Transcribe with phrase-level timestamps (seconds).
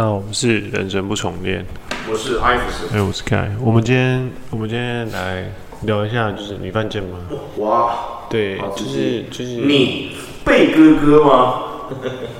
[0.00, 1.62] 大家好，我是人生不重练，
[2.10, 3.54] 我是艾弗森，哎，我是凯。
[3.60, 5.52] 我们今天，我们今天来
[5.82, 7.18] 聊一下，就是你犯贱吗？
[7.58, 11.64] 哇，对，就是就是你贝哥哥吗？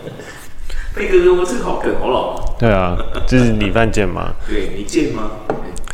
[0.96, 2.56] 贝哥哥，我这个好梗好老。
[2.58, 2.96] 对啊，
[3.28, 4.32] 就是你犯贱吗？
[4.48, 5.30] 对，你贱吗？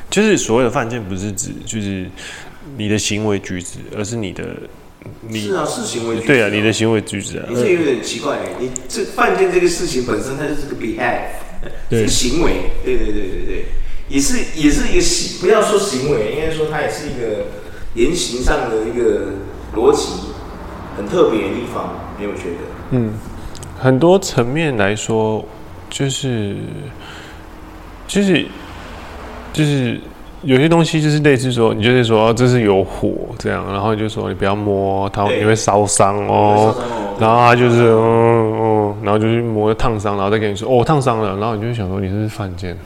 [0.09, 2.09] 就是所谓的犯贱，不是指就是
[2.77, 4.45] 你的行为举止，而是你的。
[5.21, 6.27] 你是啊，是行为举止。
[6.29, 7.47] 对啊，你的行为举止啊。
[7.49, 11.23] 你这有点奇怪，你这犯贱这个事情本身，它就是个 behave。
[11.89, 13.65] 对，行为，对对对对对，
[14.09, 17.47] 也是也是一个行，不要说行为，应该说它也是一个
[17.95, 19.33] 言行上的一个
[19.75, 20.09] 逻辑，
[20.97, 22.67] 很特别的地方，没有觉得？
[22.91, 23.15] 嗯，
[23.79, 25.45] 很多层面来说，
[25.91, 26.57] 就是
[28.07, 28.47] 就是
[29.53, 30.01] 就是
[30.43, 36.75] 有些东西就是类似说，你就是说这是有火这样，然后就说你不要摸它，你会烧伤哦，
[37.19, 38.46] 然后他就是嗯。
[39.07, 42.77] 然后就去摸烫伤，然后再跟你说哦烫伤了，然后你就会想说你是不是犯贱？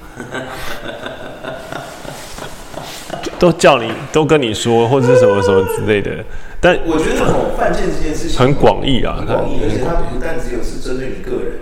[3.40, 6.22] 都叫你都跟你说或者是什么什么之类的，
[6.60, 11.56] 但我觉得哦犯贱这件事情很广义啊，很广义，而且它不但只有是针对你个人。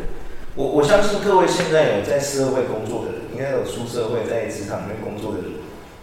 [0.56, 5.54] 我我相信各位现在有在社会工作的人，应该有出社会在职场里面工作的人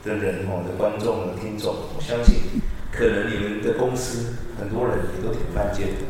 [0.07, 6.07] 的人哦的观众的听众，我相信可能你们的公司很多人也都挺犯贱的，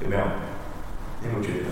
[0.00, 0.22] 有没有？
[1.20, 1.68] 你有没有觉得？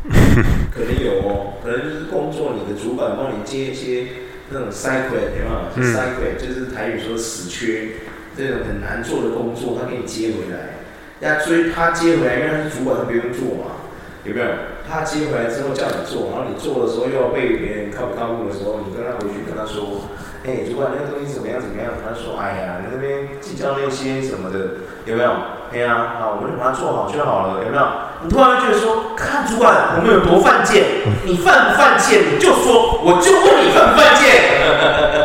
[0.72, 4.06] 可能有哦，可能就是工作，你的主管帮你接一些
[4.50, 7.88] 那种 quest 有没有 quest 就是台语说死缺，
[8.36, 10.80] 这种很难做的工作，他给你接回来。
[11.20, 13.84] 要追他接回来，因为他是主管，他不用做嘛，
[14.24, 14.46] 有没有？
[14.88, 20.08] 他接回来之后叫你做，然后你做的时候又要被别人靠不靠谱的时候，你跟他回去跟他说，
[20.46, 21.92] 哎，主管那个东西怎么样怎么样？
[22.02, 25.30] 他说，哎呀，你那边计较那些什么的，有没有？
[25.72, 27.86] 哎呀，好，我们就把它做好就好了，有没有？
[28.22, 30.82] 你突然觉得说，看主管，我们有多犯贱？
[31.24, 32.34] 你犯不犯贱？
[32.34, 34.34] 你就说，我就问你犯不犯贱。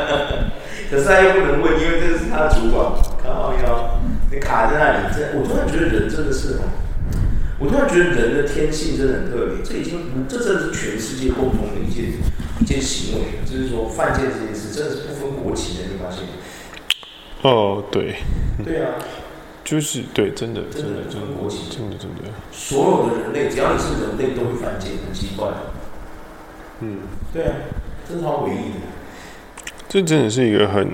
[0.92, 2.86] 可是他又不能问，因为这是他的主管。
[3.26, 4.00] 靠腰，
[4.32, 6.60] 你卡在那里，这我突然觉得人真的是，
[7.58, 9.66] 我突然觉得人的天性真的很特别。
[9.66, 12.14] 这已经，这真的是全世界共同的一件
[12.62, 16.22] 一件行为，就是说犯贱这件事，真的是不分国籍的，你发现？
[17.42, 18.16] 哦，对。
[18.64, 18.94] 对啊。
[19.66, 21.28] 就是对，真的，真的，真的，真的，
[21.72, 22.22] 真的，真的。
[22.54, 25.48] 所有的人类，只要你是人类，都会犯贱，很奇怪。
[26.82, 27.00] 嗯，
[27.34, 27.52] 对啊，
[28.08, 28.86] 这是超诡异的。
[29.90, 30.86] 这真的是一个很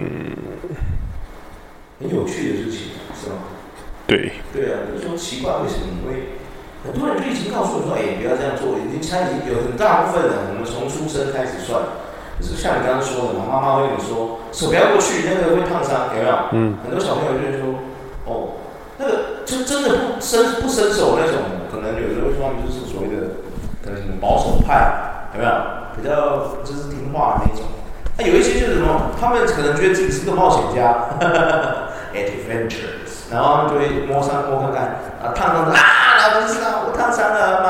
[2.00, 3.36] 很有趣的事情，是吧？
[4.08, 4.32] 对。
[4.54, 6.40] 对啊，就是说奇怪，为什么你会
[6.88, 11.84] 很多人就已经告诉我说：“哎，不要这样做。”已经猜已经有很大部分人，我们从出生开始算，
[12.40, 16.36] 就是像你刚刚说的嘛，妈妈会跟你说：“手不要过去，那个会烫伤。”有没有？
[16.54, 16.78] 嗯。
[16.88, 17.76] 很多小朋友就会说
[18.32, 18.56] ：“哦。”
[19.52, 21.36] 就真的不伸不伸手那种，
[21.70, 23.36] 可能有时候他们就是所谓的，
[23.84, 25.52] 可能保守派，有没有？
[25.94, 27.66] 比较就是听话那种。
[28.18, 31.06] 那、有一些就是什么，他们可能觉得自己是个冒险家，
[32.16, 34.84] adventures，然后就会摸上摸看看，
[35.22, 37.68] 啊烫伤了啊，老师啊，我烫伤了吗？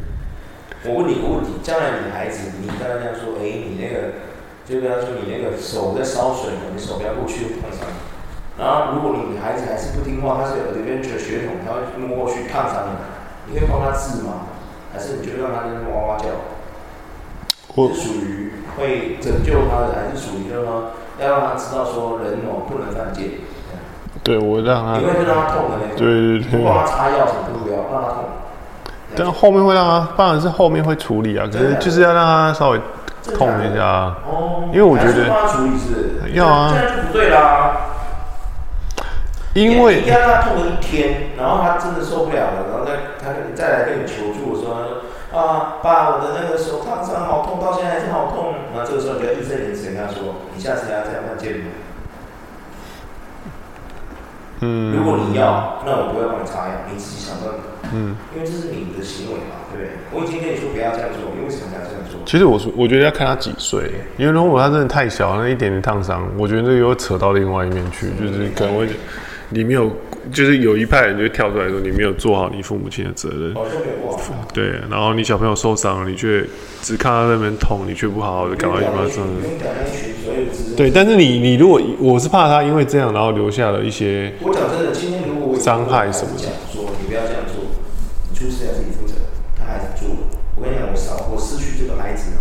[0.84, 3.21] 我问你个问题，将来女孩子，你刚刚这样说，
[4.64, 7.86] 就跟他说，你那个手在烧水，你手不要过去碰伤。
[8.58, 12.84] 然后，如果你女孩子还是不听话，他是有 adventure 血统，他会摸过去烫伤
[13.48, 14.46] 你，你会帮他治吗？
[14.92, 16.26] 还是你就让他在那边哇哇叫？
[17.74, 23.30] 我是属于会拯救他的，还是属于就是说要让他知道说人哦不能犯贱？
[24.22, 24.98] 对，我让他。
[25.00, 25.96] 你会让他痛的那种。
[25.96, 26.62] 对对对。
[26.62, 28.24] 帮他擦药什么都不要，让他痛。
[29.16, 32.80] 但后面会让他，当然是后面会处理啊，可是就是要让他稍微。
[33.22, 35.28] 痛一下，哦，因为我觉得
[36.32, 37.76] 要啊，这样就不对啦。
[39.54, 42.92] 因为你让他痛了一天，然后他真的受不了了，然后再
[43.22, 44.72] 他再来跟你求助说
[45.30, 48.54] 啊，爸，我的那个手烫伤好痛，到现在还是好痛。
[48.74, 51.68] 然后这个时候你就要义正言辞跟他说，你下次还要这样犯贱吗？
[54.62, 57.58] 嗯，如果你要，那我不会帮你擦药，你自己想办法。
[57.92, 59.90] 嗯，因为这是你的行为嘛，对不对？
[60.12, 62.20] 我已经跟你说不要这样做，你为什么要这样做？
[62.24, 68.86] 其实我说，我觉得要看他几岁，因为如果他真的太小，那一点点烫伤，我觉得这又扯到另外一面去，就是可能会
[69.50, 69.90] 你没有，
[70.32, 73.52] 就是有一派人就跳出来说你没有做好你父母亲的责任。
[73.54, 74.48] 好像没有做好。
[74.54, 76.46] 对，然后你小朋友受伤了，你却
[76.80, 79.20] 只看到那边痛，你却不好好的赶快去帮他治。
[80.76, 87.64] 对，但是你你如果我是怕他因为这样，然后留下了一些我讲真的，今天如果伤害什么的，说你不要这样做。
[88.30, 89.14] 你出事要自己负责，
[89.58, 90.14] 他还是做。
[90.56, 92.32] 我跟你讲，我少我失去这个孩子，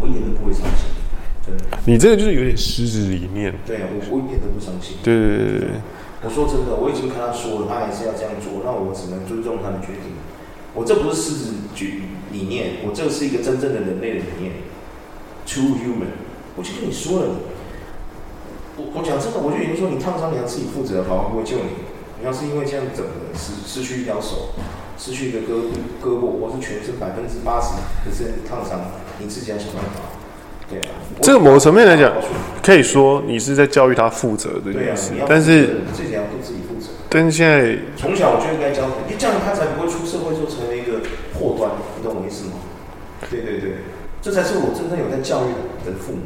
[0.00, 0.90] 我一点都不会伤心，
[1.44, 1.64] 真的。
[1.86, 3.54] 你这个就是有点狮子理念。
[3.66, 4.96] 对啊，我我一点都不伤心。
[5.02, 5.68] 对对对对。
[6.24, 10.12] 我说真的，我已经跟他说了，他还是要这样做，那我只能尊重他的决定。
[10.74, 12.02] 我这不是狮子举
[12.32, 14.52] 理念，我这是一个真正的人类的理念
[15.46, 16.27] ，True Human。
[16.58, 17.26] 我就跟你说了，
[18.76, 21.86] 我我讲真的，我就已经说你烫伤你要自己负责，宝宝不会救你。
[22.18, 24.50] 你要是因为这样整个失失去一条手，
[24.98, 25.70] 失去一个胳
[26.02, 28.90] 胳膊，或是全身百分之八十的是烫伤，
[29.20, 30.18] 你自己要想办法。
[30.68, 32.12] 对啊，这个某个层面来讲，
[32.60, 36.90] 可以说你是在教育他负责这件事，对啊，但是自己要对自己负责。
[37.08, 41.00] 但是现在从小我就应该教，因为这样他才不会出社会就成为一个
[41.38, 42.54] 祸端，你懂我意思吗？
[43.30, 43.78] 对对对，
[44.28, 45.52] 这才是我真正有在教育
[45.86, 46.18] 的父母，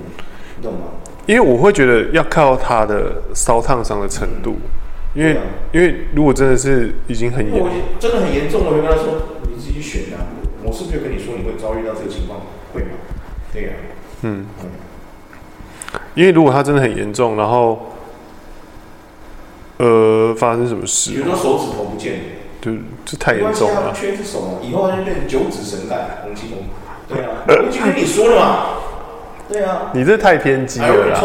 [0.57, 0.81] 你懂吗？
[1.25, 4.57] 因为我会觉得要靠他的烧烫伤的程度，
[5.15, 7.65] 因为、啊、因为如果真的是已经很严，
[8.01, 10.27] 真的很严重，我就跟他说，你自己选啊。
[10.65, 12.41] 我是不是就跟你说你会遭遇到这个情况？
[12.75, 12.89] 会吗？
[13.53, 14.23] 对呀、啊。
[14.23, 14.47] 嗯，
[16.17, 17.93] 因为如果他真的很严重，然后，
[19.77, 21.13] 呃，发生什么事？
[21.13, 22.21] 比如说手指头不见了，
[22.61, 22.73] 就
[23.05, 23.93] 这太严重了。
[23.95, 26.65] 缺只手，以后他就变成九指神丐，洪七公。
[27.13, 28.67] 对啊，我已经跟你说了嘛。
[29.49, 31.21] 对啊，你这太偏激了啦！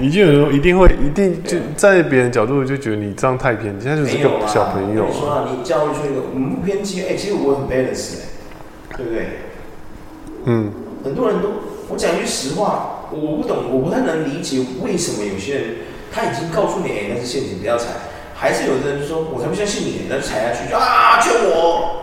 [0.00, 5.06] 已经有人一定会一定就在别人角度就觉得你这样太偏激，他就是个小朋友。
[5.06, 9.26] 你说啊，你教育出一个我们不偏激，哎，其实我很 balance 哎，对不对？
[10.46, 10.72] 嗯，
[11.04, 11.50] 很多人都。
[11.90, 15.64] 我讲一句实话，我不懂，我不太能理解为什么有些人
[16.12, 17.86] 他已经告诉你，哎，那是陷阱，不要踩，
[18.34, 22.02] 还是有的人就说，我才不相信你，那踩下去就啊，救我！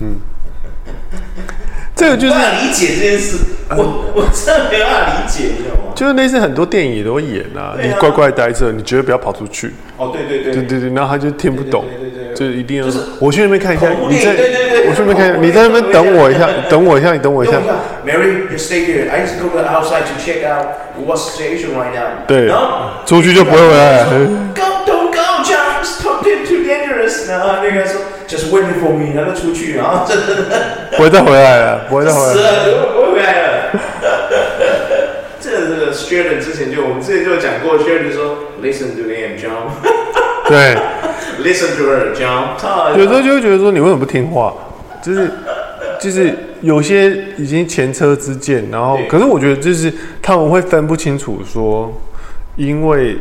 [0.00, 0.20] 嗯，
[1.98, 3.38] 这个就是不理解这件事，
[3.70, 5.92] 我我真的没办法理解，你知道吗？
[5.96, 9.74] 就是类似很多电影也都会演啊，你乖乖待着，你绝对不要跑出去。
[9.96, 11.84] 哦，对对对，对对对，然后他就听不懂。
[12.36, 12.86] 就一定要，
[13.18, 14.30] 我去那边看一下，你在，
[14.86, 17.54] 我去那边看一下，你在那边等我一下，等我一下，你等我一下。
[18.06, 19.10] Mary, you stay here.
[19.10, 20.66] I go to the outside to check out
[21.04, 22.22] what situation right now.
[22.28, 24.04] 对，然后出去就不会回来。
[24.54, 25.82] Go, don't go, John.
[25.82, 25.98] It's
[26.46, 27.28] too dangerous.
[27.28, 29.14] 然后那个说，just wait for me.
[29.14, 30.14] 然后出去，然后这
[30.96, 32.32] 不会再回来了，不会再回来了。
[32.34, 33.48] 死了，不会回来了。
[35.40, 39.70] 这个这个 Sheldon 之前就我们之前就讲过，Sheldon 说，Listen to John.
[40.48, 40.76] 对。
[41.38, 42.98] Listen to her, John.
[42.98, 44.52] 有时候就会觉得说，你为什么不听话？
[45.00, 45.30] 就是
[46.00, 51.92] 就是有些已经前车之鉴，然后可是我觉得就是他们会分不清楚说，
[52.56, 53.16] 因为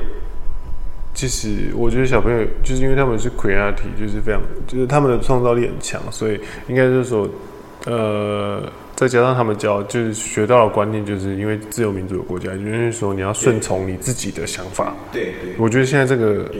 [1.17, 7.27] 其实我觉得小朋友就是因为他们是 creative，就是非常就是他们的创造力很强，所以应该就是说
[7.85, 8.61] 呃。
[8.97, 14.91] 再加上他们教，就是学到的观念，就是因为自由民主的国家，就是说你要顺从你自己的想法。
[15.11, 16.51] 对对，我觉得现在这个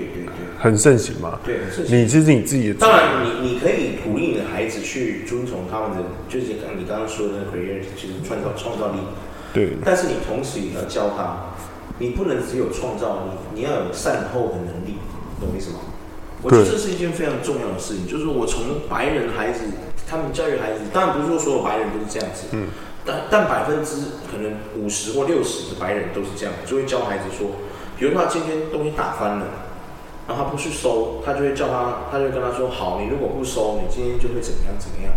[0.60, 1.40] 很盛行嘛。
[1.44, 1.98] 对，很盛行。
[1.98, 2.76] 你这是你自己的。
[2.76, 7.58] 当然，你你可以鼓励你的孩子去遵从他们的，就是刚你刚刚说的那个
[7.96, 9.00] 就是创造创造力。
[9.52, 9.70] 对。
[9.84, 11.42] 但是你同时也要教他，
[12.00, 14.98] 你不能只有创造力，你要有善后的能力，
[15.40, 15.80] 懂我意思吗？
[16.44, 19.64] 我觉得这是一件非常重要的事情，就是我从白人孩子。
[20.10, 22.70] 他们教育孩子，当然不是说所有白人都是这样子，嗯，
[23.04, 23.98] 但但百分之
[24.32, 27.50] 可能五十或六十的白人都是这样，就会教孩子说，
[28.00, 29.46] 比如他今天东西打翻了，
[30.26, 35.12] 然后他不去收，他就会叫他，他就跟他说，好，你如果不收，你今天就会怎么样怎么样，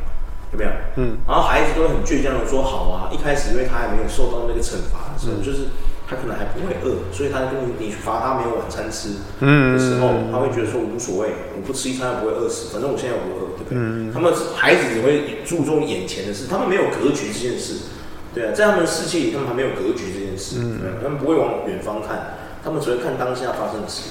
[0.50, 0.70] 有没有？
[0.96, 5.68] 嗯，然后孩子都会很倔强的说，好啊，一开始因为他还没有受到那个惩罚的时候，嗯，就是。
[6.10, 14.12] 他可能还不会饿，所以他跟你你罚他没有晚餐吃的时候，他会觉得说无所谓，我不吃一餐也不会饿死，反正我现在不饿，对不对？
[14.12, 17.86] 他们孩子只会注重眼前的事，他们没有格局这件事，
[18.34, 24.10] 对啊，在他们的世界里，他们还没有格局这件事，对，他们不会往远方看，他们只会看当下发生的事。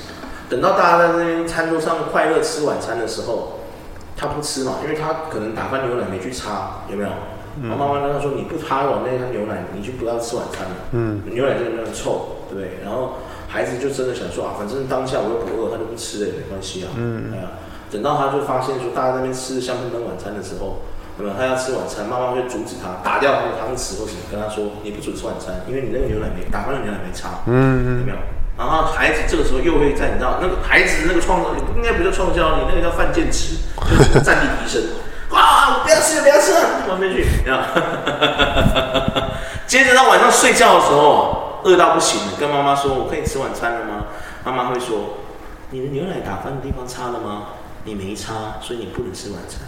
[0.50, 3.60] 等到大家在那边餐桌上快乐吃晚餐的时候，
[4.16, 7.10] 他不吃嘛，因为他可能打翻牛奶没去擦，有没有？
[7.64, 10.76] 然后妈妈跟他说：“你不擦完那箱牛奶，你就不要吃晚餐了。
[10.92, 12.80] 嗯，牛奶就那样臭，对不对？
[12.84, 16.94] 然后孩子就真的想说啊，反正当下我又不饿，他就不吃了，也没关系啊。
[16.96, 17.58] 嗯，哎呀，
[17.92, 20.82] 等到他就发现说大家在那边吃香喷喷晚餐的时候，
[21.18, 27.44] 那么他要吃晚餐，妈妈会阻止他，打掉他的汤匙或什么，跟他说你不准吃晚餐，因为你那个牛奶没打翻的牛奶没擦。
[27.48, 28.18] 嗯嗯，有没有？
[28.58, 33.56] 然后孩子这个时候又会在你知道那个孩子那个创造力，应该不叫创造你，那个叫犯贱值，
[33.88, 34.84] 就是战力提升。”
[35.90, 35.96] 啊！
[35.96, 37.26] 不要吃了，不要吃了，旁边去。
[39.68, 44.06] 接着到晚上睡觉的时候，饿到不行了，跟妈妈说：“我可以吃晚餐了吗？”
[44.46, 45.18] 妈妈会说
[45.72, 47.50] ：“你的牛奶打翻的地方擦了吗？
[47.84, 49.62] 你没擦，所以你不能吃晚餐。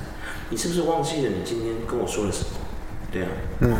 [0.49, 2.49] 你是不是忘记了你今天跟我说了什么？”
[3.11, 3.27] 对啊。
[3.61, 3.75] 嗯。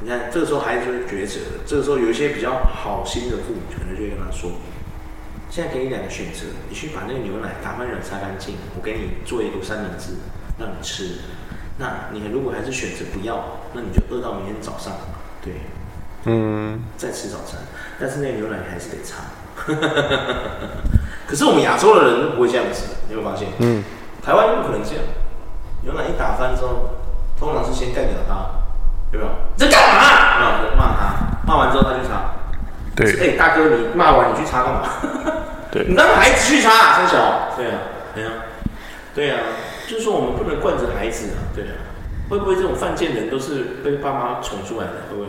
[0.00, 1.40] 你看，这个时候孩子就会抉择。
[1.66, 4.50] 这个时候有一些比较好心的父母，可能就会跟他说。
[5.56, 10.12] 现在给你两个选择，你去把那个牛奶打翻软擦干净，我给你做一个三明治
[10.58, 11.16] 让你吃。
[11.78, 14.92] 那你如果还是选择不要，那你就饿到明天早上，
[15.40, 15.54] 对，
[16.26, 17.58] 嗯，再吃早餐。
[17.98, 19.24] 但是那个牛奶你还是得擦。
[21.26, 23.48] 可是我们亚洲的人不会这样子，你有没有发现？
[23.60, 23.82] 嗯，
[24.22, 25.02] 台湾不可能这样，
[25.80, 26.90] 牛奶一打翻之后，
[27.40, 28.44] 通常是先干掉他，
[29.10, 29.32] 有没有？
[29.56, 30.04] 你在干嘛？
[30.04, 32.36] 啊，骂他，骂完之后他去擦。
[32.94, 33.10] 对。
[33.10, 34.82] 哎、欸，大哥，你骂完你去擦干嘛？
[35.76, 35.86] 对。
[35.88, 37.52] 你让孩子去擦，三小。
[37.56, 37.78] 对啊，
[38.14, 38.32] 对啊，
[39.14, 39.40] 对啊，
[39.86, 41.72] 就是说我们不能惯着孩子啊，对啊。
[42.28, 44.92] 会不会这种犯贱人都是被爸妈宠出来的？
[45.10, 45.28] 会不会？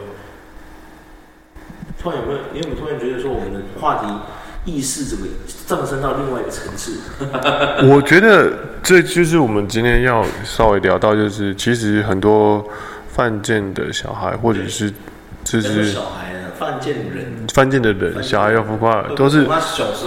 [2.01, 2.39] 突然有没有？
[2.54, 6.98] 你有没有突然觉得说我们的话题意识怎么上升到另外一个层次？
[7.88, 8.51] 我觉得
[8.82, 12.68] 这就是我们今天要稍微聊到，就是其实很多
[13.10, 14.92] 犯贱的小孩，或者是
[15.44, 16.34] 就是小孩。
[16.60, 19.48] 犯贱人，犯贱的人，小孩要浮夸，都是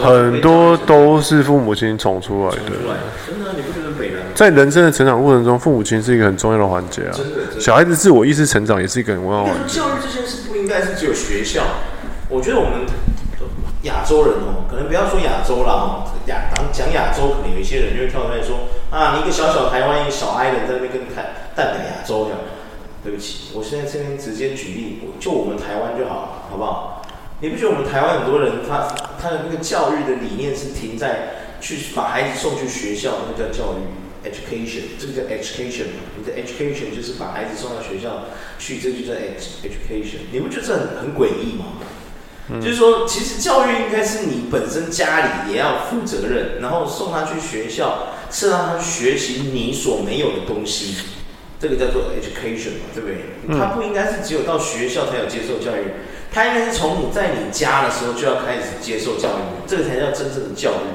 [0.03, 2.61] 很多都是父母亲宠出来的。
[3.27, 7.13] 真的，你不觉得北在人生的成长过程中，父母亲是一个很重要的环节啊。
[7.59, 9.79] 小孩子自我意识成长也是一个很重要的环节。
[9.79, 11.63] 教育这件事不应该是只有学校。
[12.29, 12.87] 我觉得我们
[13.83, 22.39] 亚洲人哦，可能不要说亚洲啦哦，亚当讲亚洲，可能有一些人就会跳出来说啊，你一个小小台湾，一个小矮人在那边跟你谈代表亚洲这样。
[23.03, 27.03] 对不起，我现在这边直接举例，就我们台湾就好了，好不好？
[27.41, 28.87] 你不觉得我们台湾很多人他
[29.21, 36.05] 他的那个教育的理念是停在去把孩子送去学校，那个叫教育 education，这个叫 education 嘛？
[36.19, 38.25] 你的 education 就是把孩子送到学校
[38.59, 40.29] 去，这就叫 education。
[40.31, 41.65] 你不觉得这很很诡异吗？
[42.51, 42.61] 嗯。
[42.61, 50.97] 就是说，其实教育应该是你本身家里也要负责任，然后送他去学校，是让他学习你所没有的东西。
[51.61, 53.59] 这个叫做 education 嘛，对不对？
[53.59, 55.93] 他不应该是只有到学校才有接受教育，
[56.33, 60.89] 他应该是从你在你家的时候就要开始接受教育，这个才叫真正的教育。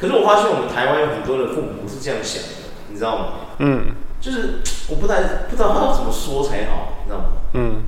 [0.00, 3.24] 可是我发现我们台湾有很多的父母不是这样想的，你知道吗？
[3.60, 4.58] 嗯，就是
[4.88, 7.24] 我不太不知道他要怎么说才好，你知道吗？
[7.54, 7.84] 嗯，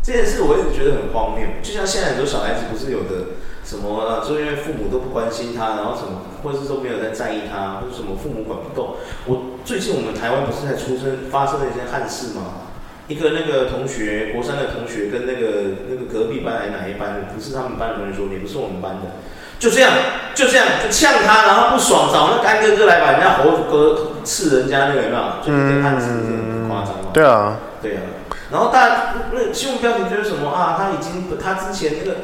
[0.00, 3.34] 这件事我一直觉得很荒谬，就像现在很多小孩子不是有的。
[3.66, 4.22] 什么啊？
[4.22, 8.94] 就因为父母都不关心他，然后什么，或者是都没有在在意他，或者什么父母管不动。
[9.26, 12.70] 我最近我们台湾不是在出生发生了一件憾事吗？
[13.08, 17.34] 一个那个同学，国三的同学跟那个那个隔壁班还哪一班的？
[17.34, 19.18] 不是他们班的同学说，你不是我们班的，
[19.58, 19.90] 就这样
[20.32, 25.22] 就这样就呛他，然后不爽找那干哥哥来把人家喉哥刺人家那个有没有？
[25.42, 27.10] 就是这案子很夸张嘛。
[27.12, 28.02] 对啊，对啊。
[28.52, 30.78] 然后大家那新闻标题就是什么啊？
[30.78, 32.16] 他已经他之前那个。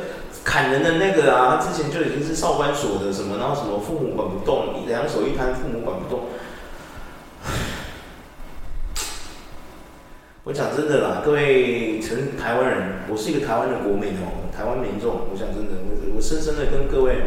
[0.44, 6.24] 砍人的那个啊，他之前就已经是少管所的什么，然后什么父母管不动，两手一摊，父母管不动。
[10.44, 17.22] 我讲真的啦，各位成台湾人，我是一个台湾的国民哦，台湾民众，我讲真的，我我深深的跟各位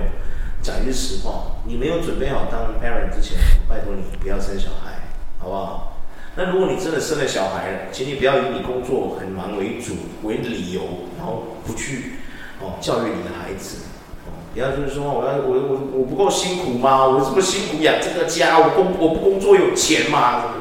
[0.62, 3.38] 讲一句实话，你没有准备好当 parent 之前，
[3.70, 5.00] 拜托你不要生小孩，
[5.40, 6.02] 好不好？
[6.36, 10.82] 那如果你真的生了小孩，请你不要以你工作很忙为主为理由，
[11.18, 12.16] 然后不去。
[12.62, 13.78] 哦，教育你的孩子，
[14.26, 17.06] 哦，不要就是说，我要我我我不够辛苦吗？
[17.06, 20.54] 我这么辛苦养这个家，我工我不工作有钱吗？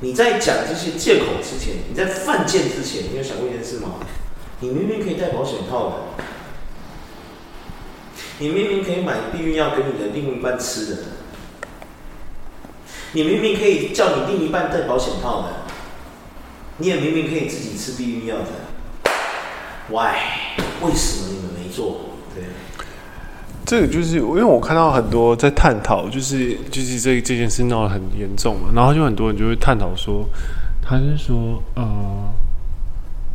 [0.00, 3.94] 你在讲这些借口之前，你在犯贱之前，你有想过一件事吗？
[4.60, 6.24] 你明明可以戴保险套的，
[8.38, 10.96] 你明明可以买避孕药给你的另一半吃的，
[13.12, 15.48] 你明明可以叫你另一半戴保险套的，
[16.78, 18.46] 你也明明可以自己吃避孕药的。
[19.90, 20.14] Why？
[20.82, 22.00] 为什么你们没做？
[22.34, 22.44] 对，
[23.64, 30.24] 这个就是因为我看到很多在探讨，就是就是这这件事闹得很严重嘛，然后就很多人就会探讨说，
[30.80, 31.84] 他是说，呃，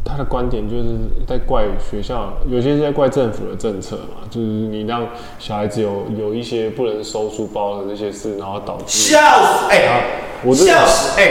[0.04, 10.06] 他的观点就是在怪学校，有些是在怪政府的政策嘛，就是你让小孩子有有一些不能收书包的这些事，然后导致笑死，哎，
[10.44, 11.26] 我笑死，哎。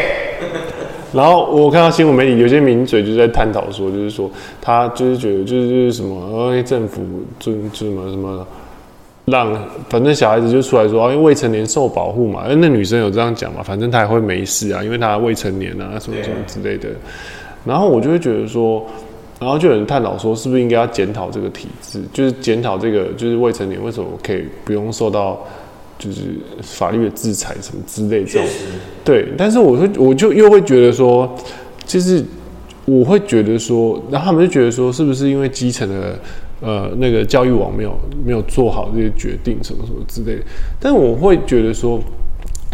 [1.17, 4.31] 然后我看到新闻媒体有些名嘴就在探讨说，就是说
[4.61, 7.03] 他就是觉得就是什么，政府
[7.39, 8.47] 就就什么什么，
[9.25, 9.51] 让
[9.89, 16.91] 反正小孩子就出来说啊，因为未成年受保护嘛，那女生有这样讲嘛，反正她也会没事啊，因为她未成年啊，什么什么之类的。
[17.65, 18.85] 然后我就会觉得说，
[19.41, 25.41] 然后就有人探讨说，是不是应该要检讨这个体制，就是检讨这个就是未成年为什么可以不用受到。
[25.99, 26.23] 就是
[26.62, 28.47] 法律的制裁什么之类这种，
[29.03, 31.35] 对，但是我会，我就又会觉得说，
[31.87, 32.23] 就是
[32.85, 36.19] 我会觉得说，然后他们就觉得说，是不是因为基层的
[36.61, 40.43] 呃那个教育网没有没有做好这些决定什么什么之类的，
[40.79, 41.99] 但我会觉得说，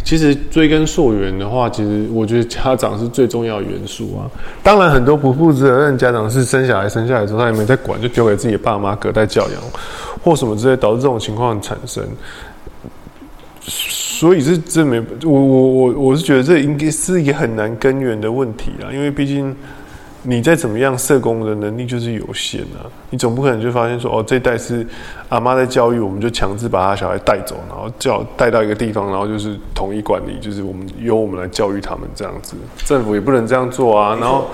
[0.05, 4.27] 其实追根溯源的话，其实我觉得家长是最重要的元素啊。
[4.65, 9.63] 当然，很多不负责任家长是生小孩生下来之后他也没在管，就丢给自己的爸妈隔代教养
[10.25, 12.03] 或什么之类，导致这种情况产生。
[13.65, 19.55] 所以是这没我我我我是觉得这应该是一个很难根源的问题啊，因为毕竟
[20.25, 22.87] 你再怎么样，社工的能力就是有限啊。
[23.11, 24.87] 你总不可能就发现说，哦，这代是
[25.29, 32.55] 阿妈在教育，我们就强制把他小孩带走，然后叫带到一个地方，然后就是统一管理，就是我们由我们来教育他们这样子。
[32.85, 34.17] 政府也不能这样做啊。
[34.21, 34.47] 然后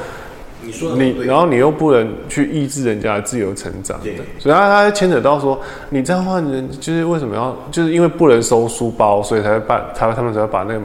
[0.62, 3.98] 你说你，然后你又不能去抑制人家的自由成长。
[4.02, 4.16] 对。
[4.38, 5.60] 所以他他牵扯到说，
[5.90, 10.80] 你这样的话，人就是为什么要，就是因为不能收书包，所以才会把他他们才会把那个。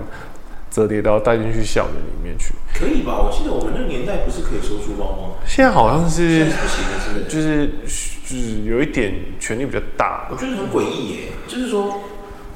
[0.74, 3.22] 折叠刀带进去校园里面去，可以吧？
[3.22, 5.38] 我记得我们那个年代不是可以收书包吗？
[5.46, 7.25] 现在好像是，不行的，是不是？
[7.30, 7.70] 就是
[8.25, 10.27] 就是有一点权力比较大。
[10.32, 12.01] 我觉得很诡异耶，就是说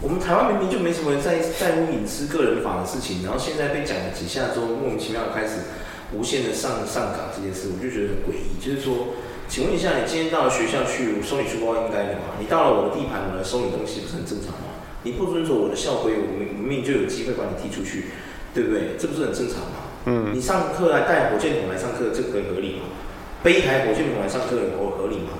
[0.01, 5.69] 我们台湾明明就没什么人在在乎隐私个人法的事情，然后现在被讲了几下之后，莫名其妙的开始
[6.13, 8.59] 无限的上上岗这件事，我就觉得很诡异。
[8.63, 9.15] 就是说，
[9.47, 12.39] 请问一下，你今天到了学校去，我收你书包应该的嘛？
[12.39, 14.79] 你到了我的地盘，我来收你东西，不是很正常吗？
[15.03, 18.11] 你不遵守我的校规，我明明就有机会把你踢出去，
[18.53, 18.95] 对不对？
[18.97, 19.87] 这不是很正常吗？
[20.05, 20.31] 嗯。
[20.33, 22.87] 你上课还带火箭筒来上课，这个可以合理吗？
[23.43, 25.37] 背一台火箭筒来上课，合合理吗？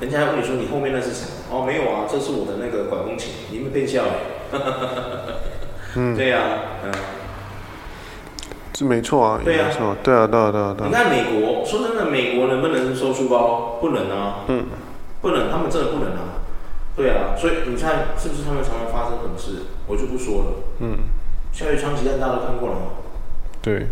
[0.00, 1.30] 人家还问你说，你后面那是什么？
[1.50, 3.30] 哦，没有啊，这是我的那个管风琴。
[3.50, 4.14] 你们变校了。
[5.94, 6.16] 嗯。
[6.16, 6.92] 对呀、啊，嗯。
[8.74, 9.40] 这没错啊。
[9.42, 9.96] 对呀、啊。
[10.02, 10.88] 对啊，对啊，对啊，对啊。
[10.88, 13.78] 你看美国，说真的，美国能不能收书包？
[13.80, 14.44] 不能啊。
[14.48, 14.66] 嗯。
[15.22, 16.42] 不能，他们真的不能啊。
[16.96, 19.64] 对啊，所以你看是不是他们常常发生什么事？
[19.86, 20.46] 我就不说了。
[20.80, 20.98] 嗯，
[21.52, 22.80] 校园枪击案大家都看过了吗？
[23.62, 23.86] 对。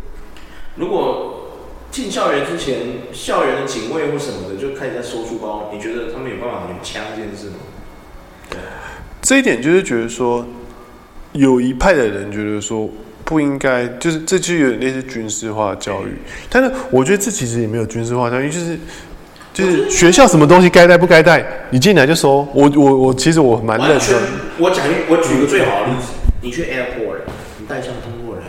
[0.77, 1.49] 如果
[1.91, 2.79] 进校园之前，
[3.13, 7.57] 校园的警卫或什么的就开始在收书包，你觉得他们有办法有枪这件事吗？
[8.51, 8.59] 对。
[9.21, 10.45] 这一点就是觉得说，
[11.33, 12.89] 有一派的人觉得说
[13.25, 16.17] 不应该，就是这就有点类似军事化教育。
[16.51, 18.79] 但是我觉得这其实也没有军事化教育，就是。
[19.55, 22.49] 就是学校什么东西该带不该带，你进来就说。
[22.55, 24.17] 我我我其实我蛮认真。
[24.57, 26.09] 我讲我举一个最好的例子，
[26.41, 27.19] 你去 airport，
[27.61, 28.43] 你带枪通过了，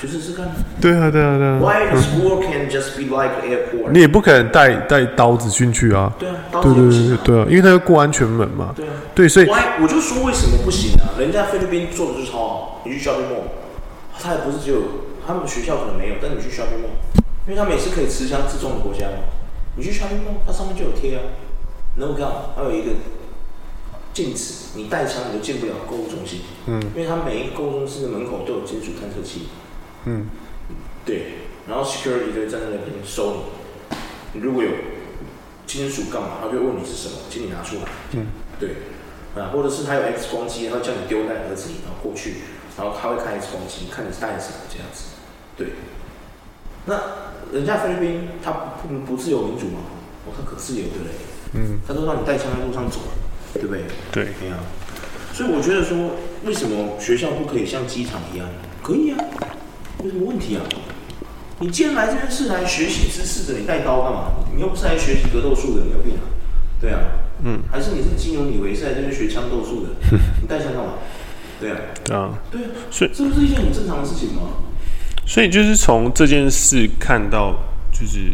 [0.00, 0.46] 去试试看。
[0.80, 1.58] 对啊对啊对啊。
[1.60, 3.90] Why the school can't just be like airport？
[3.92, 6.10] 你也不可能带带刀子进去啊。
[6.18, 7.18] 对啊，刀子不行啊。
[7.22, 8.72] 对啊，因为他要过安全门嘛。
[8.74, 8.92] 对啊。
[9.14, 9.46] 对，所以。
[9.46, 9.60] Why？
[9.82, 11.12] 我就说为什么不行啊？
[11.18, 12.82] 人家菲律宾做的就是超好。
[12.86, 13.44] 你去 shopping mall，
[14.24, 14.80] 他也不是只有
[15.26, 16.96] 他们学校可能没有，但你去 shopping mall，
[17.46, 19.18] 因为他们也是可以持枪自重的国家嘛。
[19.76, 21.20] 你去 shopping mall，它上面就有贴啊
[21.96, 22.92] ，no gun，还有一个
[24.14, 26.40] 禁止你带枪，你就进不了购物中心。
[26.64, 29.48] 嗯，因为它每一个购物中心的门口都有金属探测器。
[30.06, 30.26] 嗯，
[31.04, 31.34] 对，
[31.68, 33.98] 然后 security 就会站在那边收你。
[34.32, 34.70] 你如果有
[35.66, 37.82] 金属干嘛，他就会问你是什么，请你拿出来。
[38.12, 38.70] 嗯，对，
[39.36, 42.36] 啊，或者是他有 X 光机，他会叫你丢在盒子里，然后过去，
[42.76, 45.04] 然后他会看 X 光机，看你带什么这样子。
[45.56, 45.68] 对，
[46.86, 47.00] 那。
[47.52, 49.78] 人家菲律宾他不不自由民主吗？
[50.26, 51.10] 我看可自由的嘞。
[51.52, 52.98] 嗯，他都让你带枪在路上走，
[53.52, 53.82] 对不对？
[54.10, 54.58] 对，对啊。
[55.32, 58.48] 所以我觉得说，为什么学校不可以像机场一样？
[58.82, 59.18] 可以啊，
[60.02, 60.62] 有什么问题啊？
[61.60, 64.32] 你既然来这边是来学习知识的，你带刀干嘛？
[64.52, 66.26] 你又不是来学习格斗术的，你有病啊？
[66.80, 66.98] 对啊。
[67.44, 67.62] 嗯。
[67.70, 69.90] 还是你是金融，以为是来这边学枪斗术的？
[70.42, 70.94] 你带枪干嘛？
[71.64, 71.76] 对啊。
[72.04, 72.30] 对啊。
[72.50, 72.66] 对啊。
[72.90, 74.42] 所以这不是一件很正常的事情吗？
[75.26, 77.54] 所以就是从这件事看到，
[77.90, 78.30] 就是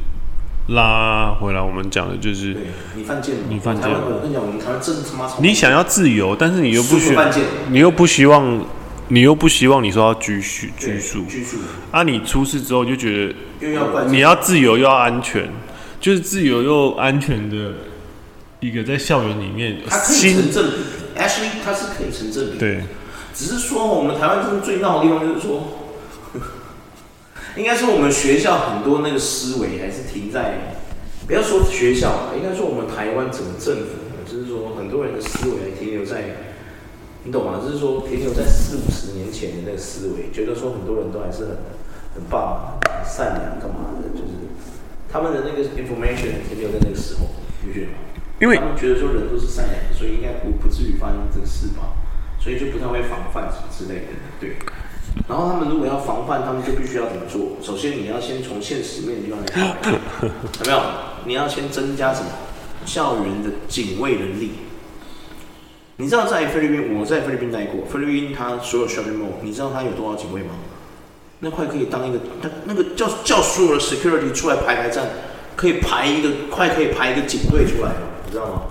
[0.68, 2.56] 拉回来，我们讲的就是
[2.96, 3.88] 你犯贱，你犯贱。
[3.88, 7.32] 我跟你讲，我们台湾真他妈你想要自由，但是你又不希望，
[7.68, 8.64] 你又不希望，
[9.06, 11.58] 你又不希望你说要拘束拘束拘束。
[11.92, 15.48] 啊，你出事之后就觉得又要你要自由又要安全，
[16.00, 17.72] 就是自由又安全的
[18.58, 20.76] 一个在校园里面，它可以成正比。
[21.16, 22.58] Actually，它是可以成正比。
[22.58, 22.82] 对，
[23.34, 25.76] 只是说我们台湾真的最闹的地方就是说。
[27.56, 30.76] 应该说，我们学校很多那个思维还是停在，
[31.26, 36.22] 不要说学校吧，应该说我们台湾整个政府，就是说很多人的思维还停留在，
[37.24, 37.58] 你懂吗？
[37.60, 41.50] 就是说停留在四五十年前的那个思维，觉得说很多人都还是很
[42.14, 44.46] 很棒、很善良、干嘛的，就是
[45.10, 47.26] 他们的那个 information 停留在那个时候，
[47.66, 47.98] 你觉得吗？
[48.40, 51.98] 因为他们觉得说人都是善良的，所以应该不不至于发生这个事吧，
[52.40, 54.06] 所以就不太会防范什么之类的，
[54.40, 54.56] 对。
[55.28, 57.58] 然后他们如果要防范，他们就必须要怎么做？
[57.60, 60.80] 首先，你要先从现实面的地方来看，有没有？
[61.26, 62.28] 你要先增加什么？
[62.86, 64.52] 校园的警卫能力。
[65.96, 70.54] 你知道在菲律宾，我在菲律宾待过，菲律宾它所有 shopping mall，你知道它有多少警卫吗？
[71.40, 75.06] 那块可以当一个，它那个叫叫所有的 security 出来排排站，
[75.56, 77.92] 可以排一个快，可以排一个警队出来，
[78.24, 78.62] 你知道吗？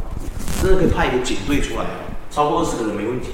[0.62, 1.86] 真的可以派一个警队出来，
[2.32, 3.29] 超过二十个人没问题。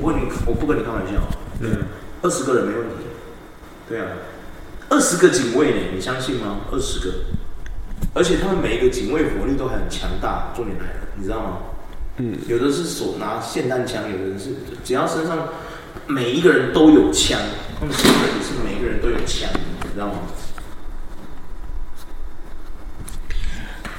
[0.00, 1.20] 我问你，我不跟你开玩笑，
[1.60, 1.84] 嗯。
[2.22, 3.04] 二十个人没问题，
[3.86, 4.06] 对啊，
[4.88, 5.76] 二十个警卫呢？
[5.94, 6.60] 你相信吗？
[6.72, 7.16] 二十个，
[8.14, 10.50] 而且他们每一个警卫火力都很强大。
[10.56, 11.58] 重点来了，你知道吗？
[12.16, 15.48] 嗯，有的是手拿霰弹枪，有的人是只要身上
[16.06, 17.38] 每一个人都有枪，
[17.78, 19.50] 他们基本是每一个人都有枪，
[19.82, 20.14] 你知道吗？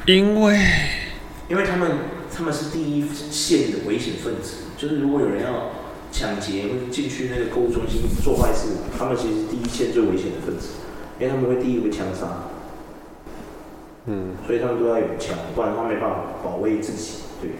[0.08, 0.60] 因为
[1.48, 1.92] 因为他们
[2.36, 5.72] 他们是第一线的危险分子，就是如果有人要
[6.18, 10.70] 抢劫或者进去那个购物中心做坏事，他们其实是第一线最危险的分子，
[11.20, 12.48] 因为他们会第一个枪杀。
[14.06, 17.16] 嗯，所以他们都要有枪，不然他没办法保卫自己。
[17.42, 17.52] 对。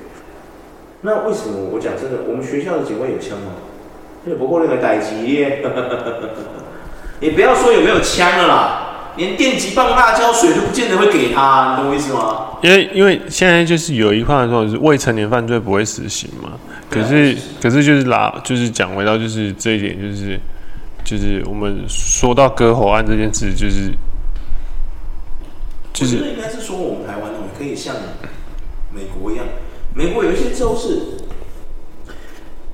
[1.02, 3.52] 那为什么我讲真的，我们学校的警卫有枪吗？
[4.40, 5.62] 不过那个歹级耶，
[7.20, 8.82] 你不要说有没有枪了啦。
[9.18, 12.58] 连电击棒、辣椒水都不见得会给他，你懂我意思吗？
[12.62, 16.54] 因为因为现在就是有一话说，就是未成年犯罪不会死刑嘛。
[16.96, 20.40] 可是、啊、可是就是拉就是讲回到就是这一点，就是
[21.04, 23.92] 就是我们说到割喉案这件事，就是
[25.94, 27.96] 就是应该是说我们台湾可以像
[28.94, 29.46] 美国一样，
[29.94, 31.26] 美国有一些州是。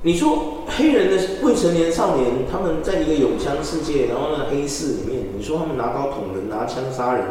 [0.04, 7.24] 你说黑人的未成年少年，他们在一个永枪世界，然后呢黑市里面，你说他们拿刀捅人、拿枪杀人，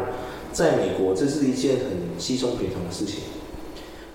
[0.52, 3.24] 在美国这是一件很稀松平常的事情。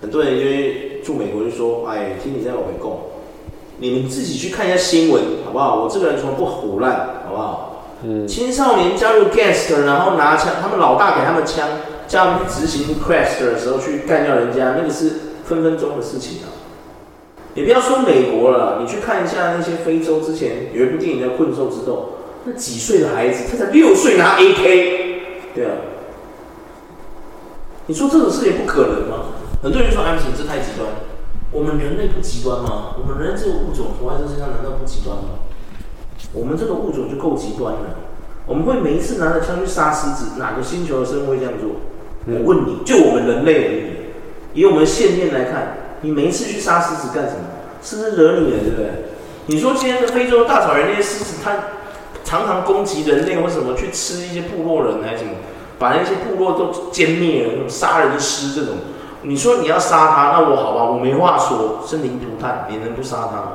[0.00, 3.00] 很多人因为住美国就说：“哎，听你在我回供，
[3.78, 5.82] 你们自己去看一下新闻好不好？
[5.82, 6.92] 我这个人从来不胡乱，
[7.26, 8.26] 好不好？”嗯。
[8.26, 11.68] 青少年加入 gangster，然后拿枪，他们老大给他们枪，
[12.06, 15.12] 叫他们去执行 quest 的时候去干掉人家，那个是
[15.44, 16.48] 分分钟的事情啊。
[17.54, 21.92] 你不要说美国了，你去看一下那些非洲，之前有一部电影叫《困兽之斗》，
[22.44, 24.64] 那几岁的孩子，他才六岁拿 AK，
[25.54, 25.72] 对啊，
[27.86, 29.16] 你说这种事情不可能吗？
[29.60, 30.86] 很多人说 M 型这太极端，
[31.50, 32.94] 我们人类不极端吗？
[32.96, 35.42] 我们人这个物种活在这世上难道不极端吗？
[36.32, 37.80] 我们这个物种就够极端了，
[38.46, 41.70] 我们会每一次拿着枪去杀狮子，哪个星球的生物会这样做？
[42.26, 45.74] 我问你，就我们人类而已，以我们现面来看。
[46.02, 47.40] 你每一次去杀狮子干什么？
[47.82, 48.90] 是不是惹你了，对不对？
[49.46, 51.56] 你说今天的非洲大草原那些狮子，它
[52.22, 55.32] 常常攻击人类或什么，去吃一些部落人还是什么，
[55.80, 58.76] 把那些部落都歼灭了，那种杀人狮这种。
[59.22, 63.52] 你说你要杀他，那我好吧，我没话说，生灵涂炭，你能不杀他吗？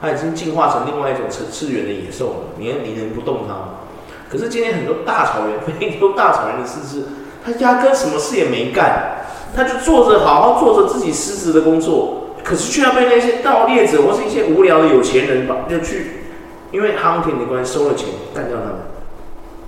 [0.00, 3.68] 他已经进化成另外一种层次元的野兽了，你你能不动他吗？
[4.30, 7.08] 可是今天很多大草原，非洲大草原的狮子，
[7.44, 9.16] 它压根什么事也没干。
[9.54, 16.20] 他就做着好好做着自己狮子的工作，可是却要被那些盗猎者或是一些无聊的有钱人把就去，
[16.70, 18.76] 因为 hunting 的关系收了钱干掉他们，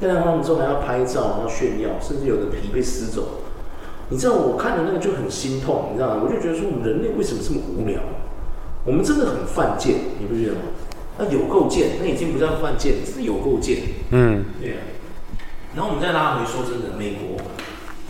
[0.00, 3.41] 干掉他们之后还要拍照，然后炫耀，甚至有的皮被撕走。
[4.12, 6.22] 你知道我看的那个就很心痛，你知道吗？
[6.22, 7.98] 我就觉得说我们人类为什么这么无聊？
[8.84, 10.60] 我们真的很犯贱，你不觉得吗？
[11.16, 13.78] 那有够贱，那已经不叫犯贱，是有够贱。
[14.10, 14.76] 嗯，对啊。
[15.74, 17.40] 然后我们再拉回说真的，美国。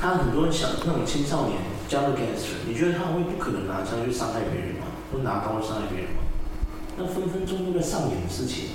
[0.00, 4.90] 他很多人想那种青少年加入 gangster，你觉得他会不可能拿枪去伤害别人吗？
[5.12, 6.26] 或拿刀去伤害别人吗？
[6.98, 8.74] 那分分钟都在上演的事情，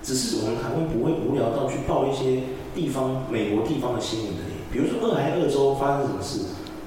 [0.00, 4.54] 只是我们台湾不会无聊到去报一些地方美国地方的新闻而已。
[4.70, 6.40] 比如说俄亥俄州发生什么事，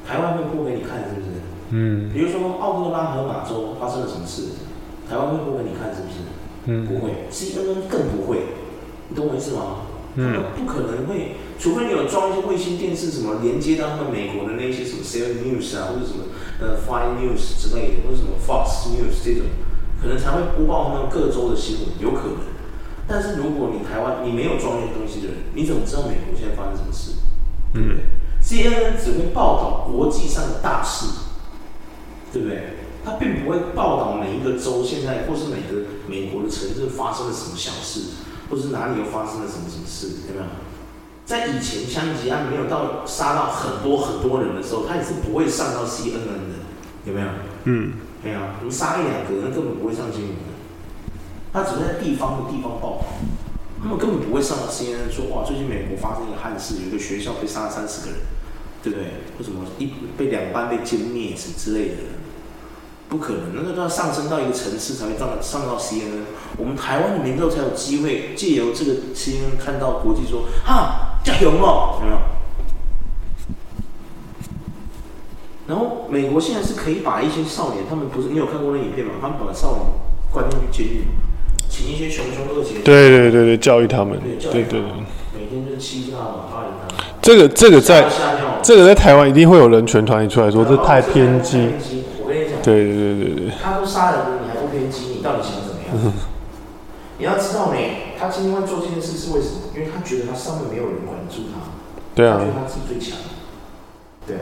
[0.07, 1.27] 台湾会播给你看，是不是？
[1.71, 2.09] 嗯。
[2.13, 4.43] 比如说奥克拉荷马州发生了什么事，
[5.09, 6.19] 台湾会播给你看，是不是？
[6.65, 6.85] 嗯。
[6.85, 8.43] 不会，CNN 更不会，
[9.09, 9.87] 你懂我意思吗？
[10.15, 10.43] 嗯。
[10.57, 11.35] 不可能会。
[11.59, 16.25] 除非你有装一些卫星电视，什么连接到他们美国的那些什么 CNN News 啊，或者什么
[16.59, 19.45] 呃 Fox News 之类的，或者什么 Fox News 这种，
[20.01, 22.37] 可能才会播报他们各州的新闻，有可能。
[23.07, 27.21] 但是如果你台湾你没有装那些东西的人，你怎么知道美国现在发生什么事？
[27.73, 27.97] 对不对
[28.51, 31.05] ？CNN 只会报道国际上的大事，
[32.33, 32.63] 对不对？
[33.05, 38.01] 他并不会报道每一个州现在或是每个美国的城市发生了什么小事，
[38.49, 40.45] 或是哪里又发生了什么什么事，有没有？
[41.25, 46.59] 在以前枪击案没有到杀到很多很多人的时候，他也是不会上到 CNN 的，
[47.05, 47.27] 有没有？
[47.63, 48.39] 嗯，没有。
[48.63, 50.51] 你杀一两个人根本不会上新闻的，
[51.53, 53.05] 他只会在地方的地方报道，
[53.81, 58.19] 他们根本不会上到 CNN 说哇，最近美国发生一个憾事，有一个学校被杀了三十个人，
[58.83, 59.05] 对不对？
[59.37, 61.95] 为什么一被两班被歼灭什么之类的？
[63.09, 66.23] 不可能，那个都要上升到一个层次才会上上到 CNN。
[66.57, 71.07] 我们台湾的民众才有机会借由这个 CNN 看到国际说啊。
[71.23, 72.17] 加油哦，有没有？
[75.67, 79.13] 然后美国现在是可以把一些少年，他们不是你有看过那影片吗？
[79.21, 79.85] 他们把少年
[80.31, 81.03] 关进去监狱，
[81.69, 87.05] 请一些穷凶恶极，对对对对，教育他们，对对对，每天就欺负他们，霸凌他们。
[87.21, 88.09] 这个这个在
[88.63, 91.73] 这个在台湾一定会有人权团体出来说，这太偏激。
[92.23, 95.15] 我跟你讲，对对对对对，他都杀人了，你还不偏激？
[95.17, 96.13] 你到底想怎么样？
[97.17, 97.77] 你要知道呢，
[98.19, 99.61] 他今天会做这件事是为什么？
[99.75, 101.59] 因为他觉得他上面没有人管住他，
[102.15, 103.17] 对啊，他觉得他自己最强，
[104.25, 104.41] 对啊，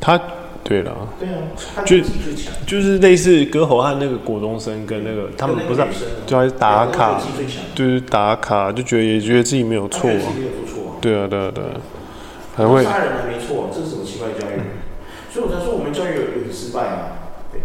[0.00, 0.20] 他，
[0.64, 1.34] 对了，对啊，
[1.74, 5.82] 他觉得自己最强，就是类似歌喉和那个国中生跟那个他们不是
[6.24, 7.20] 就还是打卡，
[7.74, 10.32] 就是打卡，就觉得也觉得自己没有错啊，
[11.00, 11.70] 对啊，对啊，对啊。
[12.54, 14.60] 还会杀人还没错，这是什么奇怪的教育？
[14.60, 14.64] 嗯、
[15.32, 17.32] 所以我才说我们教育有有失败啊。
[17.50, 17.64] 对啊。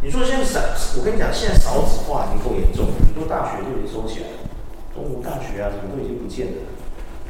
[0.00, 0.60] 你说现在少，
[0.96, 4.48] 我跟你讲，现在少子化已经够严重，很多大学都已经收起来了，
[4.94, 6.52] 东吴大学啊什么都已经不见了。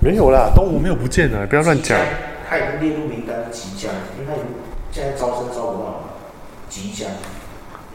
[0.00, 1.98] 没有啦，东吴没有不见了，不要乱讲。
[2.52, 4.44] 他已经列入名单，即将，因为他已经
[4.92, 6.04] 现在招生招不到了，
[6.68, 7.08] 即将。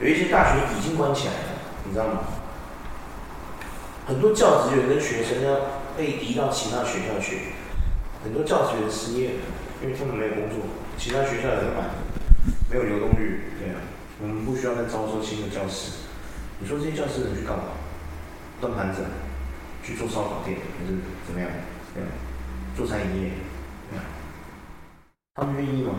[0.02, 2.26] 有一些大学已经关起来了，你知道吗？
[4.08, 5.62] 很多教职员跟学生要
[5.96, 7.54] 被移到其他学校去，
[8.24, 9.46] 很多教职员失业了，
[9.84, 10.58] 因为他们没有工作，
[10.98, 11.94] 其他学校也在买，
[12.72, 13.78] 没有流动率，对啊，
[14.20, 15.92] 我们不需要再招收新的教师。
[16.58, 17.78] 你说这些教师能去干嘛？
[18.60, 19.06] 端盘子，
[19.84, 21.48] 去做烧烤店，还是怎么样？
[21.94, 22.10] 对啊，
[22.76, 23.30] 做餐饮业，
[25.40, 25.94] 他们愿意吗？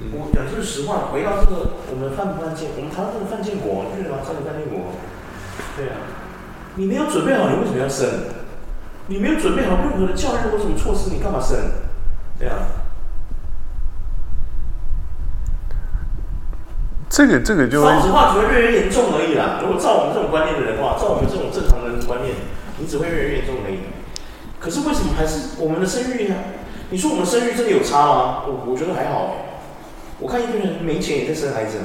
[0.00, 2.68] 嗯、我讲句实话，回到这个，我们犯不犯贱？
[2.76, 4.20] 我们谈到这个犯贱国，对吗？
[4.20, 4.92] 这个犯贱国，
[5.78, 5.96] 对啊。
[6.76, 8.04] 你没有准备好，你为什么要生？
[9.06, 11.56] 你没有准备好任何的教育或什么措施，你干嘛生？
[12.38, 12.68] 对啊。
[17.08, 19.60] 这个这个就少子化只会越来越严重而已啦。
[19.64, 22.36] 如果照我们这种观念的人的话，照我们这种正常人的观念，
[22.76, 23.88] 你只会越来越严重而已。
[24.60, 26.36] 可是为什么还是我们的生育呢？
[26.90, 28.42] 你说我们生育真的有差吗？
[28.46, 29.36] 我我觉得还好。
[30.18, 31.84] 我看一堆人没钱也在生孩子啊。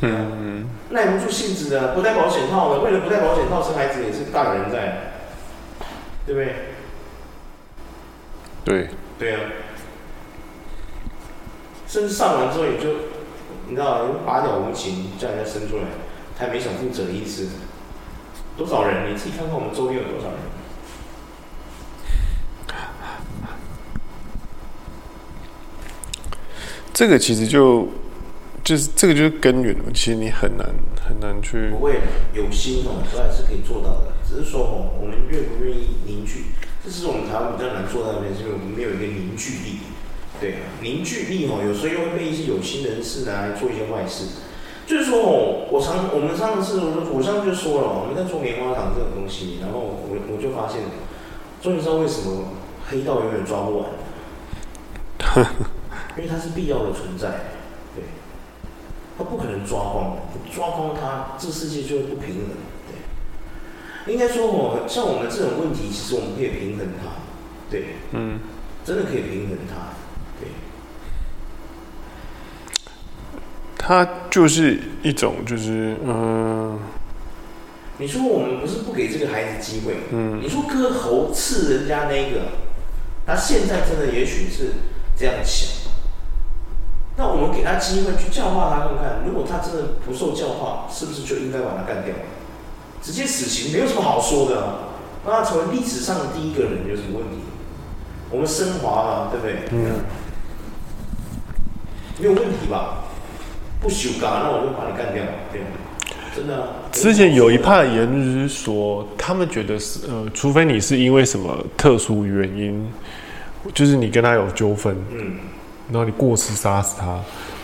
[0.00, 5.12] 嗯，耐不住性子的，不戴保险套的，为了不戴保险套生孩子也是大有人在，
[6.26, 6.54] 对不对？
[8.64, 8.88] 对。
[9.18, 9.40] 对啊。
[11.86, 12.88] 甚至上完之后也就，
[13.68, 15.84] 你知道，拔掉无情，叫人家生出来，
[16.36, 17.48] 他也没想负责的意思。
[18.58, 19.12] 多少人？
[19.12, 20.38] 你自己看看我们周边有多少人？
[26.94, 27.86] 这个其实就。
[28.64, 30.66] 就是这个就是根源了，其实你很难
[31.06, 31.68] 很难去。
[31.68, 32.00] 不会，
[32.32, 34.16] 有心哦，都还是可以做到的。
[34.26, 36.46] 只是说哦，我们愿不愿意凝聚，
[36.82, 39.84] 这是我们台湾比较难做到的，是因为我们没有一个凝聚力。
[40.40, 44.40] 对啊，凝聚力哦，有时候又会被一些有心人士拿来做一些坏事。
[44.86, 49.76] 就是说哦，我常我们上次我我上次就说了，我们在做棉花糖这种东西，然后
[50.08, 50.80] 我我就发现，
[51.60, 52.48] 终于知道为什么
[52.88, 53.92] 黑道永远抓不完，
[56.16, 57.28] 因为它是必要的存在。
[57.94, 58.04] 对
[59.16, 60.16] 他不可能抓光，
[60.52, 62.44] 抓光他，这个世界就会不平衡。
[64.04, 67.10] 对，应该说我，像我们这种问题，其实我们可以平衡它。
[67.70, 68.40] 对，嗯，
[68.84, 69.94] 真的可以平衡它。
[70.40, 70.48] 对，
[73.78, 76.80] 它就是一种，就是嗯。
[77.98, 82.48] 你说我们不是不给这个孩子机会，嗯，你说割喉刺人家那个，
[83.24, 84.72] 他现在真的也许是
[85.16, 85.83] 这样想。
[87.16, 92.14] 那我们给他机会去教化他看看，如果他真的不受教化，是不是就应该把他干掉？
[93.00, 94.74] 直接死刑没有什么好说的，啊，
[95.26, 97.36] 让他成为历史上的第一个人有什么问题？
[98.30, 99.68] 我们升华了，对不对？
[99.70, 100.04] 嗯。
[102.18, 103.04] 没有问题吧？
[103.80, 105.22] 不修改，那我就把你干掉，
[105.52, 105.66] 对吗？
[106.34, 106.68] 真的，啊。
[106.90, 112.88] 之前有一派言论是说，他们觉得是呃，除非你是因为什么特殊原因，
[113.74, 115.36] 就是你跟他有纠纷，嗯。
[115.90, 117.20] 然后你过失杀死他，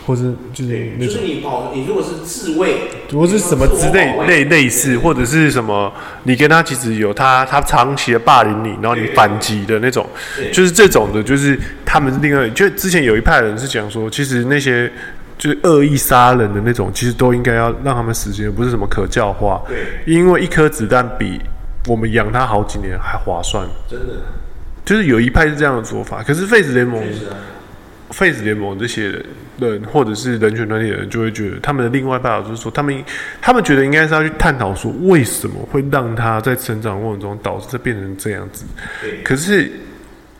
[0.06, 5.92] 或是就是那，就是你保，你如果是自卫，如果是什么之类类类似，或者是什么，
[6.24, 10.06] 你跟他其实有他他长期的霸凌你，然后你反击的那种，
[10.52, 14.90] 就是这种的，就是他们是另外，就之前有一派人是讲说，其实那些
[15.38, 21.40] 就是恶意杀人的那种，其实都应该要让他们死刑，不是什么可教化，对，因为一颗子弹比
[21.86, 24.14] 我们养他好几年还划算，真的，
[24.84, 27.02] 就是有一派是这样的做法，可是废死联盟。
[28.10, 29.12] 废子联盟这些
[29.58, 33.04] 人，或者是人权团体的人，就会觉得他们的另外一派就是说，他们
[33.40, 38.64] 他们觉得应该是要去探讨说，为什么会让他在成长过程中导致他变成这样子。
[39.00, 39.22] 对。
[39.22, 39.70] 可是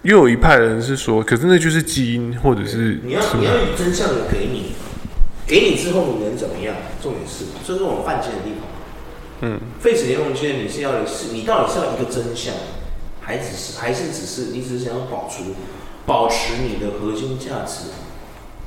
[0.03, 4.73] 又有一派人是说，可是那就是基因，或者是你要你要以真相的给你，
[5.47, 6.75] 给你之后你能怎么样？
[7.01, 8.69] 重点是，这是我们犯贱的地方。
[9.43, 9.61] 嗯。
[9.79, 12.53] 废死联盟现在你是要是，你到底是要一个真相，
[13.21, 15.55] 还只是还是只是你只是想要保出？
[16.07, 17.91] 保持你的核心价值，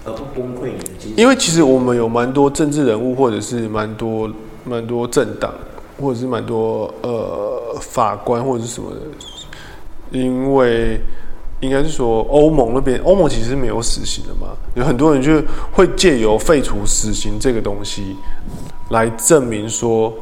[0.05, 1.13] 而不崩溃你的精神。
[1.17, 4.29] 因为其实我们有蛮多政治人物，或者是蛮多
[4.63, 5.53] 蛮多政党，
[5.99, 8.97] 或者是蛮多呃法官或者是什么的。
[10.11, 10.99] 因为
[11.59, 15.41] 应该是说欧盟那边，欧盟其实没有死刑的嘛，有很多人就
[15.71, 18.15] 会借由废除死刑这个东西，
[18.89, 20.13] 来证明说，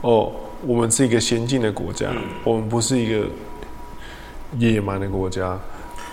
[0.00, 0.32] 哦，
[0.66, 3.26] 我们是一个先进的国家，嗯、我们不是一个
[4.56, 5.58] 野蛮的国家。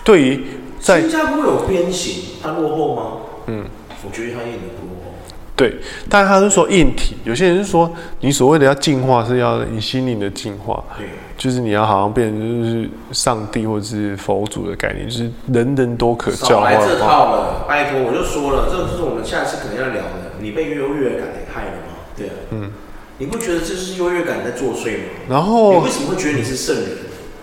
[0.04, 0.44] 对于
[0.80, 3.02] 在新加坡有鞭刑，它落后吗？
[3.46, 3.64] 嗯，
[4.04, 5.12] 我觉得它一点都不落后。
[5.54, 5.76] 对，
[6.08, 16.70] 但他是说硬体，有些人是说你所谓的要进化是要你心灵的进化，对，就是你要好像变成就是上帝或者是佛祖的概念，就是人人都可教化。
[16.70, 20.32] 少来这套了，拜托，我就说了，这就是我们下次可能要聊的。
[20.40, 21.94] 你被优越感给害了吗？
[22.16, 22.72] 对啊，嗯，
[23.18, 25.04] 你不觉得这是优越感在作祟吗？
[25.28, 26.88] 然后你为什么会觉得你是圣人？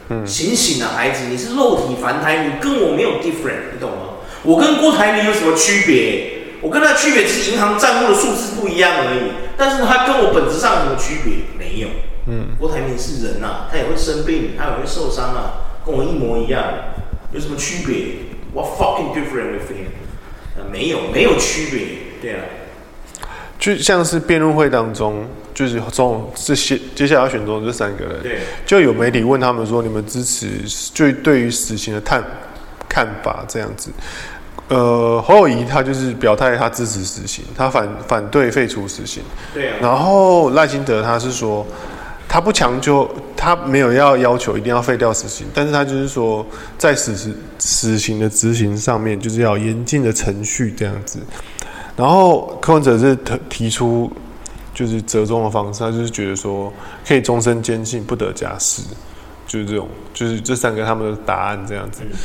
[0.10, 3.98] 嗯，醒醒啊，孩子，你是肉体凡胎，你跟我没有 different，你懂吗？
[4.44, 6.40] 我跟郭台铭有什么区别？
[6.62, 11.34] 我跟他区别只是银行账户的数字不一样而已，但是他跟我本质上有什么区别？
[11.58, 11.88] 没有。
[12.28, 16.64] 嗯，郭台铭是人呐、啊，他也会生病，他也会受伤啊，跟我一模一样，
[17.32, 20.60] 有什么区别？What fucking different with him？
[20.60, 21.82] 啊，没有，没有区别。
[22.22, 22.44] 对啊，
[23.58, 25.26] 就像是辩论会当中，
[25.60, 30.48] 就是从这些接下来要选中这三个人，对，就有媒体问他们说，你们支持
[30.94, 32.24] 就对于死刑的看
[32.88, 33.92] 看法这样子。
[34.70, 39.22] 呃，侯友谊他就是表态，他支持死刑，他反反对废除死刑。
[39.54, 39.76] 对啊。
[39.82, 41.68] 然后赖清德他是说，
[42.30, 46.46] 他不强求，他没有要要求一定要废掉死刑，但是他就是说，
[46.78, 51.20] 在死死死刑的执行上面，就是要严禁的程序这样子。
[51.98, 54.10] 然后柯文哲是提提出，
[54.80, 56.72] 就是折中的方式，他就是觉得说，
[57.06, 58.82] 可以终身监禁，不得假释，
[59.46, 62.02] 就是这种，就是这三个他们的答案这样子。
[62.04, 62.18] 嗯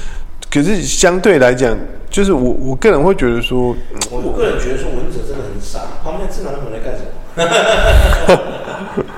[0.52, 1.76] 可是相对来讲，
[2.08, 3.74] 就是我我个人会觉得说，
[4.08, 7.02] 我我个人觉得说文哲真的很傻，旁边智囊团在干什
[7.34, 8.38] 么？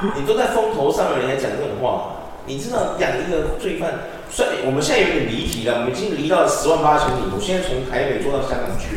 [0.16, 2.16] 你都在风头上了，你还讲这种话？
[2.46, 3.92] 你知道养一个罪犯，
[4.31, 8.96] 算我们现在有点离题了，我们已经离到了十万八千里，我现在从台北坐到香港去，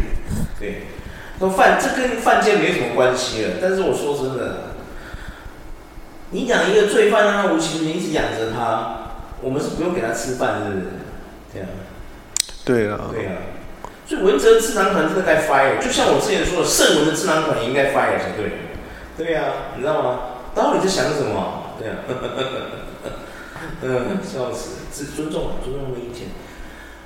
[0.58, 0.84] 对，
[1.40, 3.52] 说犯这跟犯贱没什么关系了。
[3.62, 4.76] 但是我说真的，
[6.32, 10.86] 你养一个罪犯让他无期徒刑，一直养着他，我们是不用给他吃饭，是不是？
[11.54, 11.68] 这样。
[12.66, 13.34] 对啊，对啊，
[14.06, 18.52] 所以文哲智囊团真的该 fire，就像我之前说的，圣文的智囊团也应该 fire 才对。
[19.18, 20.20] 对啊，你知道吗？
[20.54, 21.74] 到底在想什么？
[21.80, 21.96] 对啊，
[23.82, 26.28] 嗯， 笑死，尊尊重尊重的意见。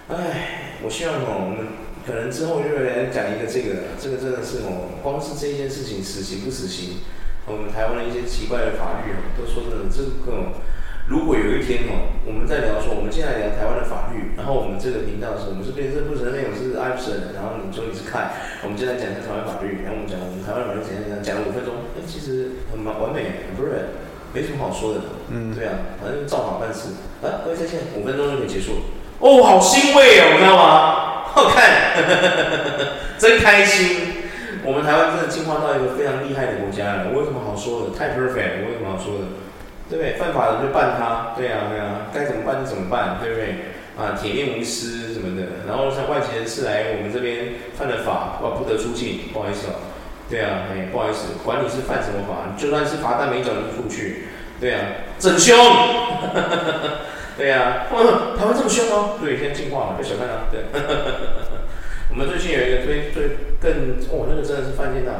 [0.09, 1.67] 哎，我希望哦，我们
[2.05, 6.99] 可能之后就会来讲一个这个，这个真的是哦，光是这件事情死刑不死刑，
[7.47, 10.59] 我们台湾的一些奇怪的法律哦，都说真的这个。
[11.03, 18.31] 如果有一天哦，我们在聊说，我们现在聊台湾的法律，然后我们这个频道是，我们是辩证不承认内容是艾普森，然后你说你是看，
[18.63, 23.99] 我们现在讲一下台湾法律，然后我们讲我们台湾法律怎样怎样，讲了五分钟，哎，其实很蛮完美，很不是，
[24.31, 28.87] 没什么好说的，嗯，对啊，反正照法办事，啊，各位再见，五分钟就可以结束，
[29.19, 31.12] 哦，好欣慰啊，你知道吗？
[31.33, 31.65] 好看，
[33.17, 34.29] 真开心，
[34.63, 37.97] 我们台湾真的进化到一个非常厉害的国家了，我有什么好说的？
[37.97, 39.25] 太 perfect，我有什么好说的？
[39.89, 40.13] 对不对？
[40.13, 43.73] 犯法的就办他，对啊，对啊，该怎么办就怎么办，对不对？
[43.97, 45.65] 啊，铁面无私什么的。
[45.67, 49.81] 然后像外籍人士来我们这边犯了法，哇，不得出境，不好意思哦。
[50.29, 54.29] 对啊，哎，不好意思，管你是犯什么法，就算是罚单没缴就出去。
[54.61, 54.85] 对啊，
[55.17, 55.57] 整凶。
[57.37, 59.17] 对啊，哇，台湾这么凶哦？
[59.19, 60.45] 对，现在进化了，别小看他。
[60.51, 60.65] 对，
[62.11, 65.11] 我们最近有一个最最更，哦，那个真的是犯贱大。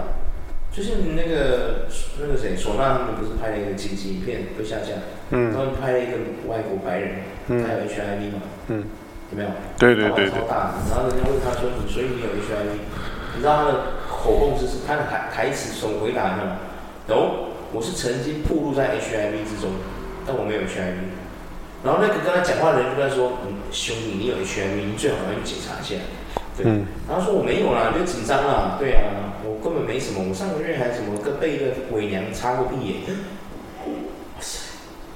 [0.73, 1.85] 就是你那个
[2.19, 4.97] 那个谁，唢呐他们不是拍了一个紧急影片被下架？
[5.29, 6.17] 嗯，他们拍了一个
[6.49, 8.41] 外国白人，他有 HIV 嘛？
[8.69, 8.85] 嗯，
[9.29, 9.49] 有没有？
[9.77, 10.33] 对对对对。
[10.33, 12.81] 超大，然后人家问他说：“你所以你有 HIV？”
[13.35, 13.73] 你知道他的
[14.09, 16.57] 口供就是他的台台词怎么回答呢？
[17.07, 19.73] 有，我是曾经暴露在 HIV 之中，
[20.25, 21.21] 但我没有 HIV。
[21.83, 25.95] 然后那个跟他讲话的人就在说：“嗯，兄弟，你有 HIV，你最好要去检查一下。”
[26.55, 34.59] 对，嗯、然后说我没有啦，别紧张啦，对啊，我根本没什么，我上个月还什么跟被一个伪娘擦过屁眼，哇塞，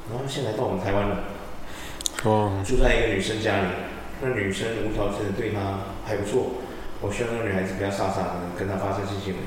[0.10, 1.18] 然后现在到我们台湾了，
[2.24, 3.68] 哦，住在一个女生家里，
[4.20, 5.60] 那女生无条件的对他
[6.08, 6.58] 还不错，
[7.02, 9.40] 我希望那个女孩子不要傻傻的跟他发生性行为，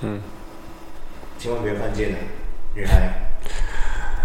[0.00, 0.20] 嗯，
[1.38, 2.18] 千万不要犯贱了，
[2.74, 3.12] 女孩，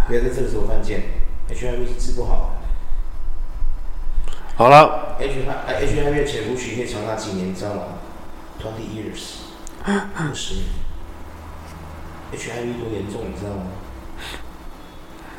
[0.07, 1.01] 不要在这个时候犯贱
[1.49, 2.55] ，HIV 是治不好。
[4.55, 7.83] 好了 HIV HIV 的潜伏期可以长达几年，你知道吗
[8.61, 9.41] ？Twenty years，
[9.83, 10.65] 二十年。
[12.31, 13.67] H I V 多严重，你知道吗？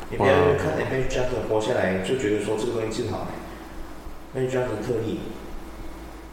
[0.09, 3.27] 你不要因为看 Magic Johnson 活下来就觉得说这个东西治好了。
[4.35, 5.19] Magic Johnson 特例，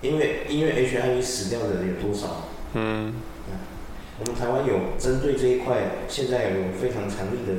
[0.00, 2.42] 因为因为 H I V 死掉的人有多少？
[2.74, 3.14] 嗯，
[4.20, 5.76] 我们台湾有针对这一块，
[6.08, 7.52] 现在有非常强力的、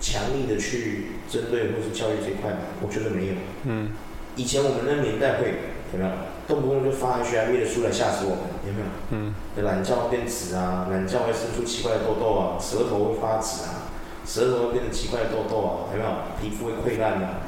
[0.00, 2.58] 强力的去针对或是教育这一块吗？
[2.80, 3.34] 我觉得没有。
[3.64, 3.90] 嗯。
[4.36, 5.54] 以前我们那个年代会
[5.92, 6.10] 有没有
[6.48, 8.44] 动不动就发 HIV 的书来吓死我们？
[8.66, 8.86] 有没有？
[9.10, 9.34] 嗯。
[9.62, 13.92] 懒觉变紫啊，懒觉会生出奇怪的痘痘啊，舌头会发紫啊，
[14.24, 16.10] 舌头会变成奇怪的痘痘啊，有没有？
[16.40, 17.44] 皮肤会溃烂啊，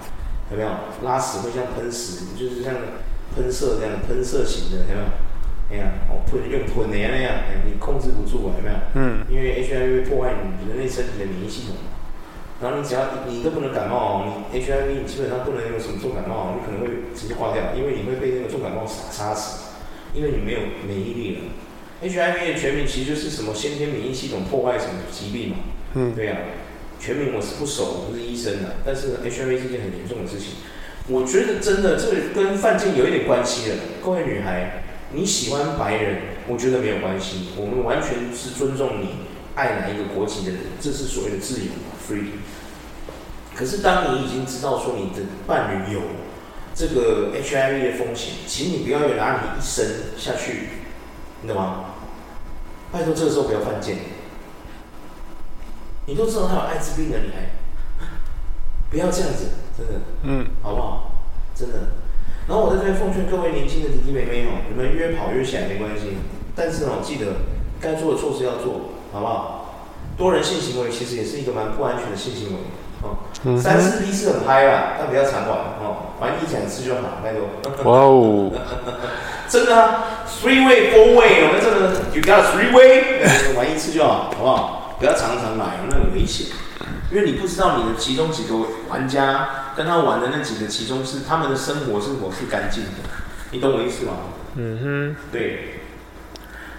[0.50, 0.68] 有没有？
[1.02, 2.74] 拉屎会像喷屎，就是像
[3.34, 5.06] 喷射这样喷射型的，有没有？
[5.70, 7.32] 哎呀，哦喷用喷的那样，
[7.64, 8.76] 你控制不住啊，有没有？
[8.94, 9.24] 嗯。
[9.30, 11.76] 因为 HIV 会破坏你人类身体的免疫系统，
[12.62, 19.74] 然后你只要你都不能感冒，你 HIV 你基本上不能有什么重感冒，你可能会直接挂掉，因为你会被那个重感冒杀杀死，
[20.14, 21.40] 因为你没有免疫力了。
[22.06, 25.56] HIV 的全名其实就是什么先天免疫系统破坏什么疾病嘛。
[25.94, 26.14] 嗯。
[26.14, 26.40] 对呀、啊，
[27.00, 30.54] 全名我是不熟，我不是医生的，但是 HIV 是件很严重的事情。
[31.08, 34.84] 我觉得真的这个跟犯贱有一点关系了，各位女孩。
[35.14, 39.08] 你喜欢白人，我觉得没有关系，我们完全是尊重你
[39.54, 41.66] 爱哪一个国籍的人，这是所谓的自由
[42.08, 42.32] ，free。
[43.54, 46.00] 可是当你已经知道说你的伴侣有
[46.74, 49.86] 这个 HIV 的风险，请你不要拿你一生
[50.16, 50.68] 下去，
[51.42, 51.84] 你懂吗？
[52.90, 53.96] 拜托这个时候不要犯贱。
[56.06, 57.50] 你都知道他有艾滋病的，你还
[58.90, 61.12] 不要这样子，真的，嗯，好不好？
[61.54, 61.78] 真的。
[62.48, 66.16] 然后我在这边奉劝各位年轻的弟弟妹妹哦，你们越跑越起来没关系，
[66.56, 67.26] 但是哦，记得
[67.80, 69.71] 该做的措施要做，好不好？
[70.22, 72.58] 多人性行为其实也是一个蛮不安全的性行为
[73.02, 73.18] 哦。
[73.60, 77.90] 三四 D 是很嗨啦，但不要常玩哦，玩一两次就好，拜托。
[77.90, 78.52] 哇哦！
[79.50, 84.96] 真的啊，three way four way，我们这个 you got three way，玩一次就好，好不好？
[85.00, 86.46] 不要常常来，那很危险。
[87.10, 88.54] 因为你不知道你的其中几个
[88.88, 92.90] 玩家跟他玩的那几个其中是他们的生活是否是干净的，
[93.50, 94.12] 你懂我意思吗？
[94.54, 95.81] 嗯哼，对。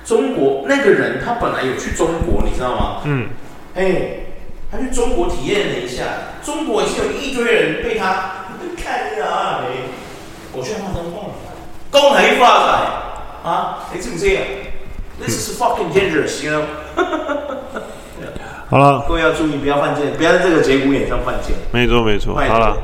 [0.05, 3.01] 中国那个人他本来有去中国，你知道吗？
[3.05, 3.27] 嗯。
[3.75, 3.83] 哎，
[4.71, 6.03] 他去中国体验了一下，
[6.43, 8.45] 中国已经有一堆人被他
[8.77, 9.89] 看啊，哎，
[10.51, 11.33] 我去化妆了，
[11.89, 13.79] 恭喜发财啊！
[13.93, 14.27] 你知不知
[15.19, 16.63] ？This is fucking dangerous, you know?
[18.69, 21.55] 好了，各位要注意，不要犯贱，不要在这个节骨眼上犯贱。
[21.71, 22.35] 没错，没错。
[22.35, 22.77] 好了，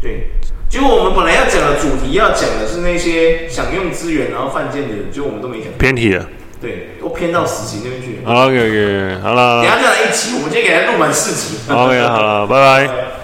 [0.00, 0.28] 对，
[0.68, 5.72] 结果我们本来要讲的主题要讲的是那些想用资源然后犯贱的人，结果我们都没讲。
[5.78, 6.26] 偏题了。
[6.60, 8.32] 对，都偏到实习那边去了。
[8.32, 9.62] OK，OK，好了。
[9.62, 11.56] 等下再来一集，我们今天给他录满四集。
[11.70, 13.17] OK，好了，拜拜。